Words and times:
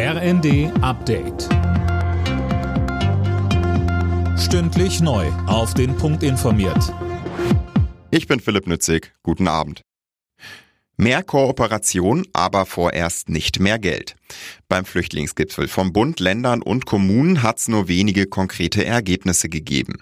RND 0.00 0.70
Update. 0.80 1.48
Stündlich 4.38 5.00
neu. 5.00 5.26
Auf 5.48 5.74
den 5.74 5.96
Punkt 5.96 6.22
informiert. 6.22 6.94
Ich 8.12 8.28
bin 8.28 8.38
Philipp 8.38 8.68
Nützig. 8.68 9.12
Guten 9.24 9.48
Abend. 9.48 9.82
Mehr 10.96 11.24
Kooperation, 11.24 12.24
aber 12.32 12.64
vorerst 12.64 13.28
nicht 13.28 13.58
mehr 13.58 13.80
Geld. 13.80 14.14
Beim 14.68 14.84
Flüchtlingsgipfel 14.84 15.66
vom 15.66 15.92
Bund, 15.92 16.20
Ländern 16.20 16.62
und 16.62 16.86
Kommunen 16.86 17.42
hat 17.42 17.58
es 17.58 17.66
nur 17.66 17.88
wenige 17.88 18.26
konkrete 18.26 18.84
Ergebnisse 18.84 19.48
gegeben. 19.48 19.94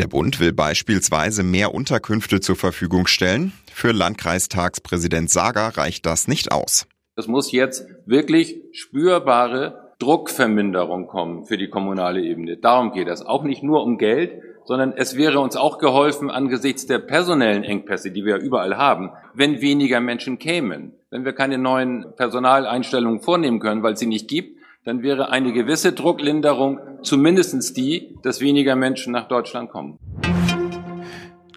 Der 0.00 0.08
Bund 0.08 0.40
will 0.40 0.52
beispielsweise 0.52 1.44
mehr 1.44 1.72
Unterkünfte 1.74 2.40
zur 2.40 2.56
Verfügung 2.56 3.06
stellen. 3.06 3.52
Für 3.72 3.92
Landkreistagspräsident 3.92 5.30
Sager 5.30 5.76
reicht 5.76 6.06
das 6.06 6.26
nicht 6.26 6.50
aus. 6.50 6.88
Es 7.18 7.26
muss 7.26 7.50
jetzt 7.50 7.84
wirklich 8.06 8.60
spürbare 8.70 9.90
Druckverminderung 9.98 11.08
kommen 11.08 11.46
für 11.46 11.58
die 11.58 11.68
kommunale 11.68 12.22
Ebene. 12.22 12.58
Darum 12.58 12.92
geht 12.92 13.08
es. 13.08 13.26
Auch 13.26 13.42
nicht 13.42 13.64
nur 13.64 13.82
um 13.82 13.98
Geld, 13.98 14.40
sondern 14.64 14.92
es 14.92 15.16
wäre 15.16 15.40
uns 15.40 15.56
auch 15.56 15.78
geholfen 15.78 16.30
angesichts 16.30 16.86
der 16.86 17.00
personellen 17.00 17.64
Engpässe, 17.64 18.12
die 18.12 18.24
wir 18.24 18.36
überall 18.36 18.76
haben, 18.76 19.10
wenn 19.34 19.60
weniger 19.60 19.98
Menschen 19.98 20.38
kämen. 20.38 20.92
Wenn 21.10 21.24
wir 21.24 21.32
keine 21.32 21.58
neuen 21.58 22.06
Personaleinstellungen 22.14 23.20
vornehmen 23.20 23.58
können, 23.58 23.82
weil 23.82 23.94
es 23.94 23.98
sie 23.98 24.06
nicht 24.06 24.28
gibt, 24.28 24.56
dann 24.84 25.02
wäre 25.02 25.30
eine 25.30 25.52
gewisse 25.52 25.94
Drucklinderung 25.94 26.78
zumindestens 27.02 27.72
die, 27.72 28.16
dass 28.22 28.40
weniger 28.40 28.76
Menschen 28.76 29.12
nach 29.12 29.26
Deutschland 29.26 29.70
kommen. 29.70 29.98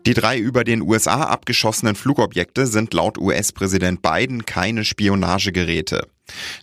Die 0.05 0.13
drei 0.15 0.39
über 0.39 0.63
den 0.63 0.81
USA 0.81 1.23
abgeschossenen 1.23 1.95
Flugobjekte 1.95 2.65
sind 2.65 2.93
laut 2.93 3.19
US-Präsident 3.19 4.01
Biden 4.01 4.45
keine 4.45 4.83
Spionagegeräte. 4.83 6.07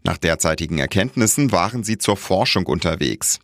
Nach 0.03 0.19
derzeitigen 0.19 0.79
Erkenntnissen 0.79 1.53
waren 1.53 1.85
sie 1.85 1.99
zur 1.99 2.17
Forschung 2.17 2.67
unterwegs. 2.67 3.39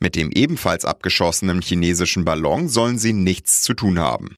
Mit 0.00 0.16
dem 0.16 0.30
ebenfalls 0.32 0.84
abgeschossenen 0.84 1.62
chinesischen 1.62 2.24
Ballon 2.24 2.68
sollen 2.68 2.98
sie 2.98 3.14
nichts 3.14 3.62
zu 3.62 3.72
tun 3.72 3.98
haben. 3.98 4.36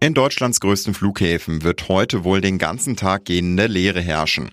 In 0.00 0.14
Deutschlands 0.14 0.60
größten 0.60 0.94
Flughäfen 0.94 1.62
wird 1.62 1.88
heute 1.88 2.24
wohl 2.24 2.40
den 2.40 2.58
ganzen 2.58 2.96
Tag 2.96 3.26
gehende 3.26 3.66
Leere 3.66 4.00
herrschen. 4.00 4.50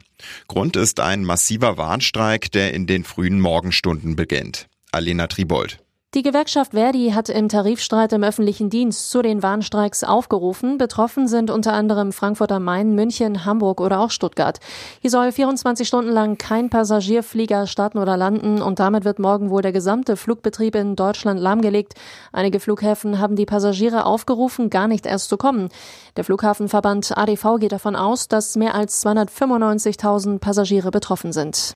Grund 0.47 0.75
ist 0.75 0.99
ein 0.99 1.23
massiver 1.23 1.77
Warnstreik, 1.77 2.51
der 2.51 2.73
in 2.73 2.85
den 2.87 3.03
frühen 3.03 3.39
Morgenstunden 3.39 4.15
beginnt. 4.15 4.67
Alena 4.91 5.27
Tribold. 5.27 5.79
Die 6.13 6.23
Gewerkschaft 6.23 6.71
Verdi 6.71 7.11
hat 7.13 7.27
im 7.27 7.49
Tarifstreit 7.49 8.13
im 8.13 8.23
öffentlichen 8.23 8.69
Dienst 8.69 9.11
zu 9.11 9.21
den 9.21 9.43
Warnstreiks 9.43 10.05
aufgerufen. 10.05 10.77
Betroffen 10.77 11.27
sind 11.27 11.51
unter 11.51 11.73
anderem 11.73 12.13
Frankfurt 12.13 12.49
am 12.53 12.63
Main, 12.63 12.95
München, 12.95 13.43
Hamburg 13.43 13.81
oder 13.81 13.99
auch 13.99 14.09
Stuttgart. 14.09 14.61
Hier 15.01 15.11
soll 15.11 15.33
24 15.33 15.85
Stunden 15.85 16.09
lang 16.09 16.37
kein 16.37 16.69
Passagierflieger 16.69 17.67
starten 17.67 17.97
oder 17.97 18.15
landen 18.15 18.61
und 18.61 18.79
damit 18.79 19.03
wird 19.03 19.19
morgen 19.19 19.49
wohl 19.49 19.61
der 19.61 19.73
gesamte 19.73 20.15
Flugbetrieb 20.15 20.75
in 20.75 20.95
Deutschland 20.95 21.41
lahmgelegt. 21.41 21.95
Einige 22.31 22.61
Flughäfen 22.61 23.19
haben 23.19 23.35
die 23.35 23.45
Passagiere 23.45 24.05
aufgerufen, 24.05 24.69
gar 24.69 24.87
nicht 24.87 25.05
erst 25.05 25.27
zu 25.27 25.35
kommen. 25.35 25.67
Der 26.15 26.23
Flughafenverband 26.23 27.17
ADV 27.17 27.57
geht 27.59 27.73
davon 27.73 27.97
aus, 27.97 28.29
dass 28.29 28.55
mehr 28.55 28.75
als 28.75 29.05
295.000 29.05 30.39
Passagiere 30.39 30.89
betroffen 30.89 31.33
sind. 31.33 31.73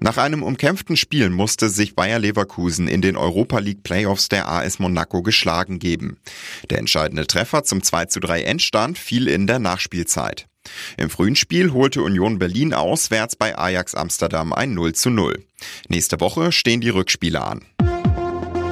Nach 0.00 0.16
einem 0.16 0.44
umkämpften 0.44 0.96
Spiel 0.96 1.28
musste 1.28 1.68
sich 1.68 1.96
Bayer 1.96 2.20
Leverkusen 2.20 2.86
in 2.86 3.02
den 3.02 3.16
Europa 3.16 3.58
League 3.58 3.82
Playoffs 3.82 4.28
der 4.28 4.48
AS 4.48 4.78
Monaco 4.78 5.22
geschlagen 5.22 5.80
geben. 5.80 6.18
Der 6.70 6.78
entscheidende 6.78 7.26
Treffer 7.26 7.64
zum 7.64 7.82
2 7.82 8.06
zu 8.06 8.20
3 8.20 8.42
Endstand 8.42 8.96
fiel 8.96 9.26
in 9.26 9.48
der 9.48 9.58
Nachspielzeit. 9.58 10.46
Im 10.96 11.10
frühen 11.10 11.34
Spiel 11.34 11.72
holte 11.72 12.02
Union 12.02 12.38
Berlin 12.38 12.74
auswärts 12.74 13.34
bei 13.34 13.58
Ajax 13.58 13.94
Amsterdam 13.94 14.52
ein 14.52 14.74
0 14.74 14.94
zu 14.94 15.10
0. 15.10 15.44
Nächste 15.88 16.20
Woche 16.20 16.52
stehen 16.52 16.80
die 16.80 16.90
Rückspiele 16.90 17.42
an. 17.42 17.64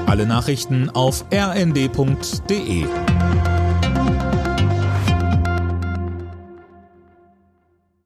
Alle 0.06 0.26
Nachrichten 0.26 0.90
auf 0.90 1.24
rnd.de 1.32 2.86